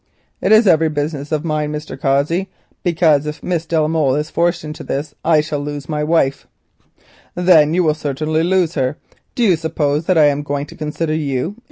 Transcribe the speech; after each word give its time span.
"It 0.41 0.51
is 0.51 0.65
every 0.65 0.89
business 0.89 1.31
of 1.31 1.45
mine, 1.45 1.71
Mr. 1.71 1.95
Cossey, 1.95 2.49
because 2.81 3.27
if 3.27 3.43
Miss 3.43 3.67
de 3.67 3.79
la 3.79 3.87
Molle 3.87 4.15
is 4.15 4.31
forced 4.31 4.63
into 4.63 4.83
this 4.83 5.13
marriage, 5.23 5.37
I 5.37 5.41
shall 5.41 5.59
lose 5.59 5.87
my 5.87 6.03
wife." 6.03 6.47
"Then 7.35 7.75
you 7.75 7.83
will 7.83 7.93
certainly 7.93 8.41
lose 8.41 8.73
her. 8.73 8.97
Do 9.35 9.43
you 9.43 9.55
suppose 9.55 10.05
that 10.07 10.17
I 10.17 10.25
am 10.25 10.41
going 10.41 10.65
to 10.65 10.75
consider 10.75 11.13
you? 11.13 11.55